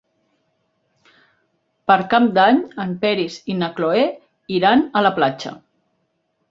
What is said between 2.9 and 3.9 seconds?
Peris i na